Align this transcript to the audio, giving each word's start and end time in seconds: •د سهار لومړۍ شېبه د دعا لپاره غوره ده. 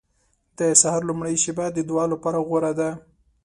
•د 0.57 0.59
سهار 0.81 1.01
لومړۍ 1.09 1.35
شېبه 1.43 1.65
د 1.71 1.77
دعا 1.89 2.05
لپاره 2.13 2.39
غوره 2.47 2.71
ده. 2.79 2.89